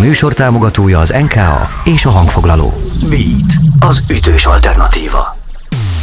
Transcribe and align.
műsor 0.00 0.32
támogatója 0.32 0.98
az 0.98 1.14
NKA 1.22 1.68
és 1.84 2.04
a 2.04 2.10
hangfoglaló. 2.10 2.72
Beat, 3.08 3.52
az 3.80 4.02
ütős 4.10 4.46
alternatíva. 4.46 5.36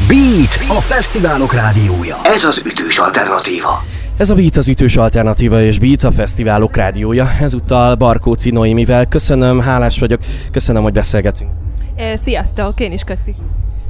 Beat, 0.08 0.78
a 0.78 0.82
fesztiválok 0.82 1.54
rádiója. 1.54 2.16
Ez 2.24 2.44
az 2.44 2.64
ütős 2.66 2.98
alternatíva. 2.98 3.84
Ez 4.18 4.30
a 4.30 4.36
Beat 4.36 4.58
az 4.58 4.68
ütős 4.68 4.96
alternatíva 4.96 5.62
és 5.62 5.80
Beat 5.80 6.04
a 6.04 6.12
fesztiválok 6.12 6.76
rádiója. 6.76 7.30
Ezúttal 7.40 7.96
Barkóci 7.96 8.50
Noémivel. 8.50 9.06
Köszönöm, 9.06 9.60
hálás 9.60 10.00
vagyok, 10.00 10.20
köszönöm, 10.52 10.84
hogy 10.84 10.94
beszélgetünk. 10.94 11.50
Sziasztok, 12.24 12.80
én 12.80 12.92
is 12.92 13.02
köszi. 13.02 13.36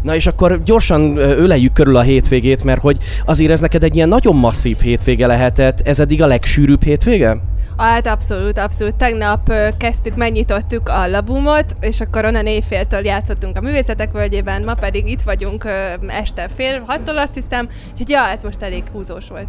Na 0.01 0.15
és 0.15 0.27
akkor 0.27 0.63
gyorsan 0.63 1.17
öleljük 1.17 1.73
körül 1.73 1.95
a 1.95 2.01
hétvégét, 2.01 2.63
mert 2.63 2.81
hogy 2.81 2.97
azért 3.25 3.51
ez 3.51 3.59
neked 3.59 3.83
egy 3.83 3.95
ilyen 3.95 4.09
nagyon 4.09 4.35
masszív 4.35 4.77
hétvége 4.77 5.27
lehetett. 5.27 5.87
Ez 5.87 5.99
eddig 5.99 6.21
a 6.21 6.27
legsűrűbb 6.27 6.83
hétvége? 6.83 7.37
Hát 7.77 8.07
abszolút, 8.07 8.57
abszolút. 8.57 8.95
Tegnap 8.95 9.53
kezdtük, 9.77 10.15
megnyitottuk 10.15 10.89
a 10.89 11.07
labumot, 11.07 11.75
és 11.79 12.01
akkor 12.01 12.25
onnan 12.25 12.45
éjféltől 12.45 13.05
játszottunk 13.05 13.57
a 13.57 13.61
művészetek 13.61 14.11
völgyében, 14.11 14.63
ma 14.63 14.73
pedig 14.73 15.09
itt 15.09 15.21
vagyunk 15.21 15.65
este 16.07 16.47
fél 16.55 16.83
hattól 16.85 17.17
azt 17.17 17.33
hiszem, 17.33 17.69
úgyhogy 17.91 18.09
ja, 18.09 18.21
ez 18.21 18.43
most 18.43 18.61
elég 18.61 18.83
húzós 18.91 19.27
volt. 19.27 19.47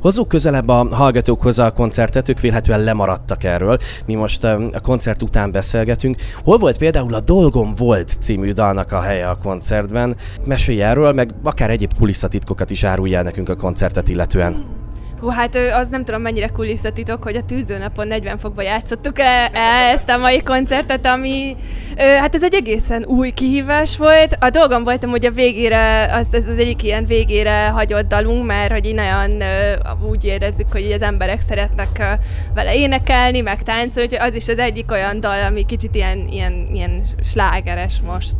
Hozzuk 0.00 0.28
közelebb 0.28 0.68
a 0.68 0.86
hallgatókhoz 0.90 1.58
a 1.58 1.72
koncertet, 1.72 2.28
ők 2.28 2.40
vélhetően 2.40 2.80
lemaradtak 2.80 3.44
erről. 3.44 3.78
Mi 4.06 4.14
most 4.14 4.44
a 4.44 4.80
koncert 4.82 5.22
után 5.22 5.52
beszélgetünk. 5.52 6.16
Hol 6.44 6.58
volt 6.58 6.78
például 6.78 7.14
a 7.14 7.20
Dolgom 7.20 7.74
Volt 7.76 8.16
című 8.20 8.52
dalnak 8.52 8.92
a 8.92 9.00
helye 9.00 9.28
a 9.28 9.38
koncertben? 9.42 10.16
Mesélj 10.46 10.82
erről, 10.82 11.12
meg 11.12 11.30
akár 11.42 11.70
egyéb 11.70 11.98
kulisszatitkokat 11.98 12.70
is 12.70 12.84
áruljál 12.84 13.22
nekünk 13.22 13.48
a 13.48 13.56
koncertet 13.56 14.08
illetően. 14.08 14.82
Hú, 15.24 15.30
hát 15.30 15.56
az 15.56 15.88
nem 15.88 16.04
tudom 16.04 16.20
mennyire 16.20 16.48
kulisszatitok, 16.48 17.22
hogy 17.22 17.36
a 17.36 17.44
tűzőnapon 17.44 18.06
40 18.06 18.38
fokba 18.38 18.62
játszottuk 18.62 19.18
e, 19.18 19.50
e, 19.52 19.90
ezt 19.92 20.08
a 20.08 20.18
mai 20.18 20.42
koncertet, 20.42 21.06
ami 21.06 21.56
hát 21.96 22.34
ez 22.34 22.42
egy 22.42 22.54
egészen 22.54 23.04
új 23.04 23.30
kihívás 23.30 23.96
volt. 23.96 24.36
A 24.40 24.50
dolgom 24.50 24.84
voltam, 24.84 25.10
hogy 25.10 25.24
a 25.24 25.30
végére, 25.30 26.12
az, 26.12 26.28
az, 26.32 26.46
az 26.46 26.58
egyik 26.58 26.82
ilyen 26.82 27.06
végére 27.06 27.66
hagyott 27.66 28.08
dalunk, 28.08 28.46
mert 28.46 28.72
hogy 28.72 28.86
így 28.86 28.94
nagyon 28.94 29.42
úgy 30.10 30.24
érezzük, 30.24 30.72
hogy 30.72 30.92
az 30.92 31.02
emberek 31.02 31.40
szeretnek 31.48 32.18
vele 32.54 32.74
énekelni, 32.74 33.40
meg 33.40 33.62
táncolni, 33.62 34.08
hogy 34.08 34.28
az 34.28 34.34
is 34.34 34.48
az 34.48 34.58
egyik 34.58 34.90
olyan 34.90 35.20
dal, 35.20 35.42
ami 35.42 35.64
kicsit 35.64 35.94
ilyen, 35.94 36.28
ilyen, 36.30 36.68
ilyen 36.72 37.02
slágeres 37.22 38.00
most. 38.06 38.36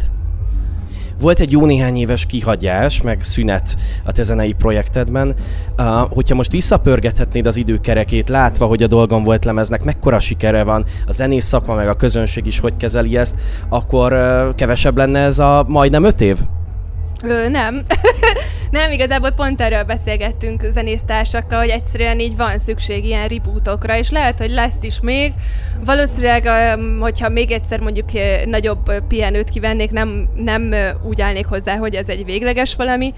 Volt 1.21 1.41
egy 1.41 1.53
jó 1.53 1.67
néhány 1.67 1.97
éves 1.97 2.27
kihagyás, 2.27 3.03
meg 3.03 3.23
szünet 3.23 3.77
a 4.05 4.13
te 4.13 4.23
zenei 4.23 4.53
projektedben. 4.53 5.35
Uh, 5.79 5.87
hogyha 6.11 6.35
most 6.35 6.51
visszapörgethetnéd 6.51 7.47
az 7.47 7.57
időkerekét, 7.57 8.29
látva, 8.29 8.67
hogy 8.67 8.83
a 8.83 8.87
dolgom 8.87 9.25
volt 9.25 9.45
lemeznek, 9.45 9.85
mekkora 9.85 10.21
sikere 10.21 10.65
van, 10.65 10.85
a 11.07 11.13
zenész 11.13 11.45
szakma, 11.45 11.75
meg 11.75 11.89
a 11.89 11.97
közönség 11.97 12.47
is 12.47 12.59
hogy 12.59 12.77
kezeli 12.77 13.17
ezt, 13.17 13.41
akkor 13.69 14.13
uh, 14.13 14.55
kevesebb 14.55 14.97
lenne 14.97 15.21
ez 15.21 15.39
a 15.39 15.65
majdnem 15.69 16.05
öt 16.05 16.21
év? 16.21 16.39
Ö, 17.23 17.49
nem. 17.49 17.83
nem, 18.75 18.93
igazából 18.93 19.31
pont 19.31 19.61
erről 19.61 19.83
beszélgettünk 19.83 20.63
zenésztársakkal, 20.73 21.59
hogy 21.59 21.69
egyszerűen 21.69 22.21
így 22.21 22.37
van 22.37 22.59
szükség 22.59 23.05
ilyen 23.05 23.29
rebootokra, 23.29 23.97
és 23.99 24.11
lehet, 24.11 24.39
hogy 24.39 24.51
lesz 24.51 24.83
is 24.83 25.01
még. 25.01 25.33
Valószínűleg, 25.85 26.49
hogyha 27.01 27.29
még 27.29 27.51
egyszer 27.51 27.81
mondjuk 27.81 28.09
nagyobb 28.45 29.07
pihenőt 29.09 29.49
kivennék, 29.49 29.91
nem, 29.91 30.29
nem 30.37 30.75
úgy 31.03 31.21
állnék 31.21 31.47
hozzá, 31.47 31.77
hogy 31.77 31.95
ez 31.95 32.09
egy 32.09 32.25
végleges 32.25 32.75
valami, 32.75 33.15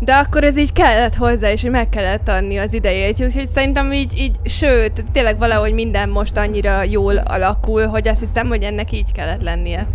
de 0.00 0.14
akkor 0.14 0.44
ez 0.44 0.56
így 0.56 0.72
kellett 0.72 1.14
hozzá, 1.14 1.50
és 1.50 1.62
meg 1.62 1.88
kellett 1.88 2.28
adni 2.28 2.56
az 2.56 2.72
idejét. 2.72 3.20
Úgyhogy 3.20 3.46
szerintem 3.46 3.92
így, 3.92 4.18
így, 4.18 4.36
sőt, 4.44 5.04
tényleg 5.12 5.38
valahogy 5.38 5.72
minden 5.72 6.08
most 6.08 6.36
annyira 6.36 6.82
jól 6.82 7.16
alakul, 7.16 7.86
hogy 7.86 8.08
azt 8.08 8.20
hiszem, 8.20 8.46
hogy 8.46 8.62
ennek 8.62 8.92
így 8.92 9.12
kellett 9.12 9.42
lennie. 9.42 9.86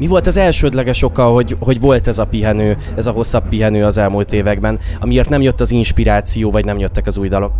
Mi 0.00 0.06
volt 0.06 0.26
az 0.26 0.36
elsődleges 0.36 1.02
oka, 1.02 1.24
hogy, 1.24 1.56
hogy 1.58 1.80
volt 1.80 2.08
ez 2.08 2.18
a 2.18 2.26
pihenő, 2.26 2.76
ez 2.96 3.06
a 3.06 3.10
hosszabb 3.10 3.48
pihenő 3.48 3.84
az 3.84 3.98
elmúlt 3.98 4.32
években, 4.32 4.78
amiért 5.00 5.28
nem 5.28 5.42
jött 5.42 5.60
az 5.60 5.70
inspiráció, 5.70 6.50
vagy 6.50 6.64
nem 6.64 6.78
jöttek 6.78 7.06
az 7.06 7.18
új 7.18 7.28
dalok? 7.28 7.52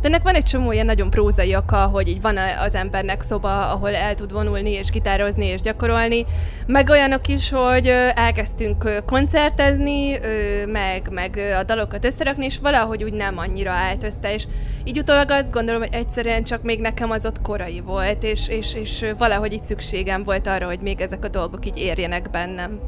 De 0.00 0.08
ennek 0.08 0.22
van 0.22 0.34
egy 0.34 0.44
csomó 0.44 0.72
ilyen 0.72 0.86
nagyon 0.86 1.10
prózai 1.10 1.56
oka, 1.56 1.76
hogy 1.76 2.08
így 2.08 2.20
van 2.20 2.36
az 2.64 2.74
embernek 2.74 3.22
szoba, 3.22 3.70
ahol 3.70 3.94
el 3.94 4.14
tud 4.14 4.32
vonulni, 4.32 4.70
és 4.70 4.90
gitározni, 4.90 5.44
és 5.44 5.60
gyakorolni, 5.60 6.24
meg 6.66 6.88
olyanok 6.88 7.28
is, 7.28 7.50
hogy 7.50 7.86
elkezdtünk 8.14 9.02
koncertezni, 9.06 10.18
meg, 10.66 11.08
meg 11.10 11.40
a 11.60 11.62
dalokat 11.62 12.04
összerakni, 12.04 12.44
és 12.44 12.58
valahogy 12.58 13.04
úgy 13.04 13.12
nem 13.12 13.38
annyira 13.38 13.70
állt 13.70 14.04
össze, 14.04 14.34
és 14.34 14.44
így 14.84 14.98
utólag 14.98 15.30
azt 15.30 15.52
gondolom, 15.52 15.80
hogy 15.80 15.94
egyszerűen 15.94 16.44
csak 16.44 16.62
még 16.62 16.80
nekem 16.80 17.10
az 17.10 17.26
ott 17.26 17.42
korai 17.42 17.80
volt, 17.80 18.22
és, 18.22 18.48
és, 18.48 18.74
és 18.74 19.06
valahogy 19.18 19.52
így 19.52 19.62
szükségem 19.62 20.22
volt 20.24 20.46
arra, 20.46 20.66
hogy 20.66 20.80
még 20.80 21.00
ezek 21.00 21.24
a 21.24 21.28
dolgok 21.28 21.66
így 21.66 21.78
érjenek 21.80 22.30
bennem. 22.30 22.78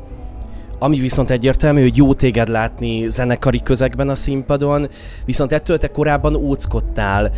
Ami 0.78 0.98
viszont 0.98 1.30
egyértelmű, 1.30 1.80
hogy 1.80 1.96
jó 1.96 2.14
téged 2.14 2.48
látni 2.48 3.08
zenekari 3.08 3.62
közegben 3.62 4.08
a 4.08 4.14
színpadon, 4.14 4.88
viszont 5.24 5.52
ettől 5.52 5.78
te 5.78 5.88
korábban 5.88 6.34
óckodtál, 6.34 7.30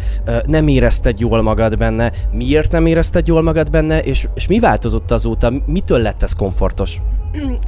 nem 0.47 0.69
érezted 0.69 1.21
jól 1.21 1.43
magad 1.43 1.79
benne. 1.79 2.13
Miért 2.33 2.73
nem 2.73 2.87
érezted 2.87 3.27
jól 3.27 3.43
magad 3.43 3.71
benne, 3.71 4.01
és, 4.01 4.29
és 4.35 4.47
mi 4.47 4.59
változott 4.59 5.11
azóta? 5.11 5.53
Mitől 5.67 5.99
lett 5.99 6.23
ez 6.23 6.33
komfortos? 6.33 6.97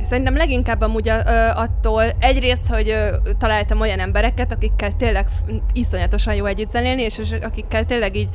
Szerintem 0.05 0.37
leginkább 0.37 0.81
amúgy 0.81 1.09
attól 1.55 2.03
egyrészt, 2.19 2.69
hogy 2.69 2.95
találtam 3.39 3.81
olyan 3.81 3.99
embereket, 3.99 4.53
akikkel 4.53 4.93
tényleg 4.97 5.27
iszonyatosan 5.73 6.35
jó 6.35 6.45
együtt 6.45 6.71
zenélni, 6.71 7.03
és 7.03 7.21
akikkel 7.43 7.85
tényleg 7.85 8.17
így 8.17 8.29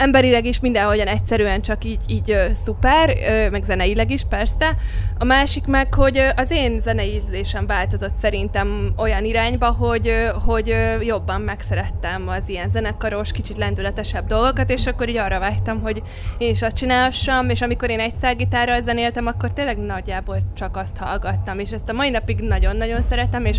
emberileg 0.00 0.44
is 0.44 0.60
mindenhogyan 0.60 1.06
egyszerűen 1.06 1.62
csak 1.62 1.84
így, 1.84 2.00
így 2.06 2.36
szuper, 2.52 3.16
ö, 3.28 3.50
meg 3.50 3.62
zeneileg 3.64 4.10
is 4.10 4.22
persze. 4.28 4.76
A 5.18 5.24
másik 5.24 5.66
meg, 5.66 5.94
hogy 5.94 6.18
az 6.36 6.50
én 6.50 6.78
zenei 6.78 7.14
ízlésem 7.14 7.66
változott 7.66 8.16
szerintem 8.16 8.92
olyan 8.96 9.24
irányba, 9.24 9.66
hogy, 9.66 10.12
hogy 10.44 10.70
ö, 10.70 11.00
jobban 11.02 11.40
megszerettem 11.40 12.28
az 12.28 12.48
ilyen 12.48 12.70
zenekaros, 12.70 13.32
kicsit 13.32 13.56
lendületesebb 13.56 14.26
dolgokat, 14.26 14.70
és 14.70 14.86
akkor 14.86 15.08
így 15.08 15.16
arra 15.16 15.38
vágytam, 15.38 15.80
hogy 15.80 16.02
én 16.38 16.50
is 16.50 16.62
azt 16.62 16.76
csinálhassam, 16.76 17.48
és 17.48 17.60
amikor 17.60 17.90
én 17.90 18.00
egy 18.00 18.36
gitárral 18.36 18.80
zenéltem, 18.80 19.26
akkor 19.26 19.52
tényleg 19.52 19.78
nagyjából 19.78 20.36
csak 20.56 20.76
azt 20.76 20.96
hallgattam, 20.96 21.58
és 21.58 21.70
ezt 21.70 21.88
a 21.88 21.92
mai 21.92 22.10
napig 22.10 22.40
nagyon-nagyon 22.40 23.02
szeretem, 23.02 23.44
és 23.44 23.56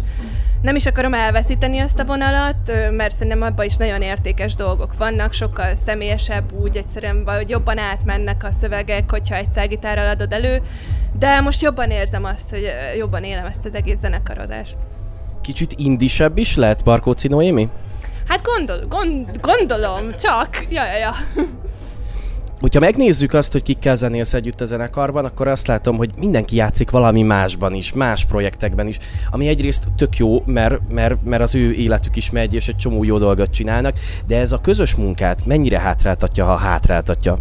nem 0.62 0.76
is 0.76 0.86
akarom 0.86 1.14
elveszíteni 1.14 1.80
azt 1.80 2.00
a 2.00 2.06
vonalat, 2.06 2.72
mert 2.92 3.14
szerintem 3.14 3.42
abban 3.42 3.66
is 3.66 3.78
nagyon 3.78 4.02
értékes 4.02 4.56
dolgok 4.56 4.98
vannak, 4.98 5.34
sokkal 5.34 5.76
személyes 5.76 6.30
kevesebb, 6.32 6.62
úgy 6.62 6.78
egyszerűen 6.78 7.24
vagy 7.24 7.50
jobban 7.50 7.78
átmennek 7.78 8.44
a 8.44 8.52
szövegek, 8.52 9.12
hogyha 9.12 9.36
egy 9.36 9.68
gitárral 9.68 10.08
adod 10.08 10.34
elő, 10.34 10.62
de 11.20 11.42
most 11.42 11.62
jobban 11.62 11.90
érzem 11.92 12.24
azt, 12.24 12.50
hogy 12.50 12.72
jobban 12.98 13.24
élem 13.24 13.46
ezt 13.46 13.66
az 13.66 13.74
egész 13.74 14.00
zenekarozást. 14.00 14.78
Kicsit 15.42 15.74
indisebb 15.78 16.38
is 16.38 16.56
lehet 16.56 16.84
Barkóci 16.84 17.28
Noémi? 17.28 17.70
Hát 18.28 18.42
gondol, 18.44 18.80
gond, 18.88 19.40
gondolom, 19.42 20.16
csak, 20.16 20.66
ja, 20.70 20.86
ja, 20.86 20.98
ja. 20.98 21.16
Hogyha 22.62 22.80
megnézzük 22.80 23.34
azt, 23.34 23.52
hogy 23.52 23.64
kikkel 23.64 23.96
zenélsz 23.96 24.34
együtt 24.34 24.62
a 24.62 24.66
zenekarban, 24.66 25.26
akkor 25.26 25.48
azt 25.48 25.68
látom, 25.68 25.98
hogy 25.98 26.12
mindenki 26.18 26.56
játszik 26.56 26.92
valami 26.92 27.22
másban 27.22 27.74
is, 27.74 27.94
más 27.94 28.26
projektekben 28.26 28.88
is, 28.88 28.98
ami 29.32 29.48
egyrészt 29.48 29.88
tök 29.98 30.18
jó, 30.18 30.44
mert, 30.46 30.80
mert, 30.90 31.24
mert 31.24 31.42
az 31.42 31.56
ő 31.56 31.74
életük 31.74 32.16
is 32.16 32.30
megy, 32.30 32.54
és 32.54 32.68
egy 32.68 32.76
csomó 32.76 33.04
jó 33.04 33.18
dolgot 33.18 33.52
csinálnak, 33.52 33.96
de 34.28 34.40
ez 34.40 34.52
a 34.52 34.62
közös 34.62 34.96
munkát 34.96 35.46
mennyire 35.46 35.80
hátráltatja, 35.80 36.46
ha 36.46 36.56
hátráltatja? 36.56 37.38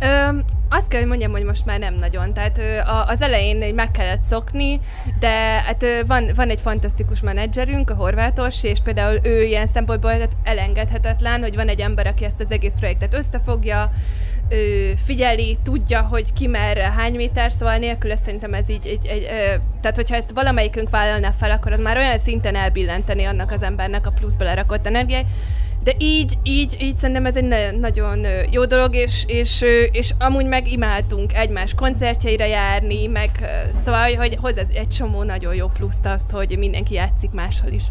Ö, 0.00 0.38
azt 0.68 0.88
kell, 0.88 1.00
hogy 1.00 1.08
mondjam, 1.08 1.30
hogy 1.30 1.44
most 1.44 1.64
már 1.64 1.78
nem 1.78 1.94
nagyon. 1.94 2.34
Tehát 2.34 2.58
ö, 2.58 2.78
az 3.06 3.22
elején 3.22 3.74
meg 3.74 3.90
kellett 3.90 4.22
szokni, 4.22 4.80
de 5.18 5.28
hát 5.66 5.82
ö, 5.82 6.00
van, 6.06 6.30
van 6.34 6.48
egy 6.48 6.60
fantasztikus 6.60 7.20
menedzserünk, 7.20 7.90
a 7.90 7.94
Horvátos, 7.94 8.64
és 8.64 8.78
például 8.84 9.18
ő 9.22 9.42
ilyen 9.42 9.66
szempontból 9.66 10.10
tehát 10.10 10.36
elengedhetetlen, 10.42 11.40
hogy 11.40 11.54
van 11.54 11.68
egy 11.68 11.80
ember, 11.80 12.06
aki 12.06 12.24
ezt 12.24 12.40
az 12.40 12.50
egész 12.50 12.74
projektet 12.78 13.14
összefogja, 13.14 13.90
ő 14.50 14.94
figyeli, 15.04 15.58
tudja, 15.62 16.00
hogy 16.00 16.32
ki 16.32 16.46
merre, 16.46 16.92
hány 16.92 17.14
méter, 17.14 17.52
szóval 17.52 17.76
nélkül 17.76 18.16
szerintem 18.16 18.54
ez 18.54 18.68
így, 18.68 18.86
egy, 18.86 19.06
egy, 19.06 19.22
ö, 19.22 19.54
tehát 19.80 19.96
hogyha 19.96 20.16
ezt 20.16 20.30
valamelyikünk 20.30 20.90
vállalná 20.90 21.30
fel, 21.30 21.50
akkor 21.50 21.72
az 21.72 21.80
már 21.80 21.96
olyan 21.96 22.18
szinten 22.18 22.54
elbillenteni 22.54 23.24
annak 23.24 23.50
az 23.50 23.62
embernek 23.62 24.06
a 24.06 24.10
plusz 24.10 24.34
belerakott 24.34 24.86
energiát, 24.86 25.24
de 25.82 25.92
így, 25.98 26.38
így, 26.42 26.76
így 26.80 26.96
szerintem 26.96 27.26
ez 27.26 27.36
egy 27.36 27.76
nagyon 27.80 28.26
jó 28.50 28.64
dolog, 28.64 28.94
és, 28.94 29.24
és, 29.26 29.64
és 29.92 30.14
amúgy 30.18 30.46
meg 30.46 30.72
imádtunk 30.72 31.34
egymás 31.34 31.74
koncertjeire 31.74 32.46
járni, 32.46 33.06
meg 33.06 33.30
szóval, 33.84 34.14
hogy 34.14 34.36
hoz 34.40 34.58
ez 34.58 34.66
egy 34.74 34.88
csomó 34.88 35.22
nagyon 35.22 35.54
jó 35.54 35.66
pluszt 35.66 36.06
azt, 36.06 36.30
hogy 36.30 36.58
mindenki 36.58 36.94
játszik 36.94 37.30
máshol 37.30 37.70
is. 37.70 37.84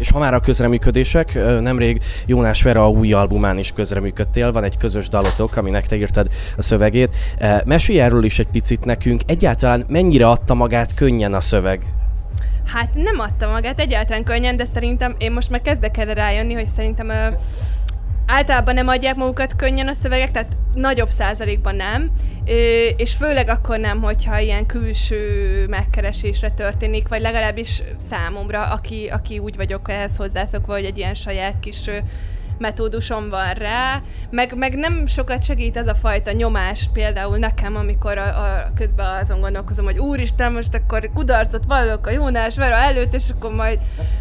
És 0.00 0.10
ha 0.10 0.18
már 0.18 0.34
a 0.34 0.40
közreműködések, 0.40 1.34
nemrég 1.60 2.02
Jónás 2.26 2.62
Vera 2.62 2.88
új 2.88 3.12
albumán 3.12 3.58
is 3.58 3.72
közreműködtél, 3.72 4.52
van 4.52 4.64
egy 4.64 4.76
közös 4.76 5.08
dalotok, 5.08 5.56
aminek 5.56 5.86
te 5.86 5.96
írtad 5.96 6.28
a 6.56 6.62
szövegét. 6.62 7.16
Mesélj 7.64 8.00
erről 8.00 8.24
is 8.24 8.38
egy 8.38 8.50
picit 8.52 8.84
nekünk, 8.84 9.20
egyáltalán 9.26 9.84
mennyire 9.88 10.28
adta 10.28 10.54
magát 10.54 10.94
könnyen 10.94 11.34
a 11.34 11.40
szöveg? 11.40 11.80
Hát 12.66 12.94
nem 12.94 13.18
adta 13.18 13.50
magát 13.50 13.80
egyáltalán 13.80 14.24
könnyen, 14.24 14.56
de 14.56 14.64
szerintem 14.64 15.14
én 15.18 15.32
most 15.32 15.50
már 15.50 15.62
kezdek 15.62 15.96
erre 15.96 16.12
rájönni, 16.12 16.54
hogy 16.54 16.66
szerintem 16.66 17.10
általában 18.30 18.74
nem 18.74 18.88
adják 18.88 19.16
magukat 19.16 19.56
könnyen 19.56 19.88
a 19.88 19.92
szövegek, 19.92 20.30
tehát 20.30 20.56
nagyobb 20.74 21.10
százalékban 21.10 21.76
nem, 21.76 22.10
és 22.96 23.14
főleg 23.14 23.48
akkor 23.48 23.78
nem, 23.78 24.02
hogyha 24.02 24.38
ilyen 24.38 24.66
külső 24.66 25.66
megkeresésre 25.68 26.50
történik, 26.50 27.08
vagy 27.08 27.20
legalábbis 27.20 27.82
számomra, 27.96 28.64
aki, 28.64 29.08
aki 29.12 29.38
úgy 29.38 29.56
vagyok 29.56 29.90
ehhez 29.90 30.16
hozzászokva, 30.16 30.72
hogy 30.72 30.84
egy 30.84 30.98
ilyen 30.98 31.14
saját 31.14 31.54
kis 31.60 31.90
metódusom 32.60 33.28
van 33.28 33.52
rá, 33.52 34.00
meg, 34.30 34.56
meg 34.56 34.74
nem 34.74 35.06
sokat 35.06 35.44
segít 35.44 35.76
ez 35.76 35.86
a 35.86 35.94
fajta 35.94 36.32
nyomás 36.32 36.88
például 36.92 37.36
nekem, 37.36 37.76
amikor 37.76 38.18
a, 38.18 38.26
a 38.26 38.72
közben 38.76 39.06
azon 39.22 39.40
gondolkozom, 39.40 39.84
hogy 39.84 39.98
úristen, 39.98 40.52
most 40.52 40.74
akkor 40.74 41.10
kudarcot 41.14 41.64
vallok 41.64 42.06
a 42.06 42.10
Jónás 42.10 42.56
Vera 42.56 42.74
előtt, 42.74 43.14
és 43.14 43.24
akkor 43.30 43.54
majd 43.54 43.78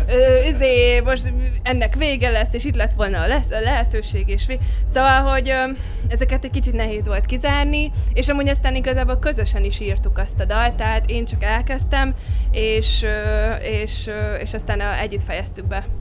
ö, 0.08 0.48
izé, 0.48 1.00
most 1.00 1.34
ennek 1.64 1.96
vége 1.96 2.30
lesz, 2.30 2.54
és 2.54 2.66
itt 2.66 2.76
lett 2.76 2.94
volna 2.94 3.22
a, 3.22 3.28
lesz, 3.28 3.52
a 3.52 3.60
lehetőség, 3.60 4.28
és. 4.28 4.48
Szóval, 4.86 5.22
hogy 5.22 5.50
ö, 5.50 5.72
ezeket 6.08 6.44
egy 6.44 6.52
kicsit 6.52 6.74
nehéz 6.74 7.08
volt 7.08 7.26
kizárni, 7.26 7.92
és 8.14 8.28
amúgy 8.28 8.50
aztán 8.50 8.76
igazából 8.76 9.20
közösen 9.20 9.64
is 9.64 9.80
írtuk 9.80 10.18
azt 10.18 10.40
a 10.40 10.46
dalt, 10.46 10.74
tehát 10.74 11.10
én 11.10 11.26
csak 11.26 11.44
elkezdtem, 11.44 12.14
és, 12.52 13.06
és, 13.62 14.10
és 14.42 14.54
aztán 14.54 14.82
együtt 14.82 15.24
fejeztük 15.24 15.68
be. 15.68 15.99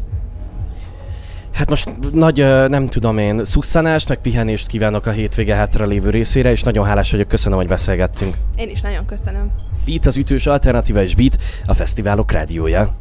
Hát 1.58 1.68
most 1.68 1.88
nagy, 2.12 2.36
nem 2.68 2.86
tudom 2.86 3.18
én, 3.18 3.44
szusszanást, 3.44 4.08
meg 4.08 4.18
pihenést 4.18 4.66
kívánok 4.66 5.06
a 5.06 5.10
hétvége 5.10 5.54
hátra 5.54 5.86
lévő 5.86 6.10
részére, 6.10 6.50
és 6.50 6.62
nagyon 6.62 6.86
hálás 6.86 7.10
vagyok, 7.10 7.28
köszönöm, 7.28 7.58
hogy 7.58 7.66
beszélgettünk. 7.66 8.34
Én 8.56 8.68
is 8.68 8.80
nagyon 8.80 9.06
köszönöm. 9.06 9.50
Beat 9.86 10.06
az 10.06 10.16
ütős 10.16 10.46
alternatíva 10.46 11.02
és 11.02 11.14
Beat 11.14 11.36
a 11.66 11.74
fesztiválok 11.74 12.32
rádiója. 12.32 12.96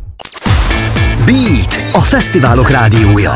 Beat 1.25 1.75
a 1.93 2.01
fesztiválok 2.01 2.69
rádiója. 2.69 3.33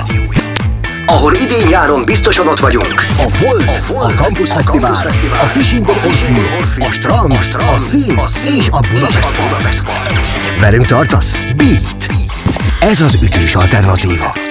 Ahol 1.06 1.34
idén-nyáron 1.34 2.06
biztosan 2.06 2.48
ott 2.48 2.60
vagyunk. 2.60 2.94
A 3.18 3.28
Volt, 3.42 3.68
a, 3.68 3.94
Volt, 3.94 4.20
a 4.20 4.24
Campus, 4.24 4.50
a 4.50 4.54
Fesztivál, 4.54 4.94
Fesztivál, 4.94 5.40
a 5.40 5.46
Fishing 5.46 5.88
Orfű, 5.88 6.42
a 6.80 6.92
Strand, 6.92 7.32
a, 7.32 7.36
strand, 7.36 7.70
a 7.70 7.78
Szín 7.78 8.18
a 8.18 8.28
szín 8.28 8.60
és 8.60 8.70
a 8.70 8.80
Budapest 8.94 9.84
Park. 9.84 10.20
Velünk 10.60 10.86
tartasz? 10.86 11.42
Beat. 11.56 12.06
Ez 12.80 13.02
az 13.02 13.24
ütős 13.24 13.56
alternatíva. 13.56 14.51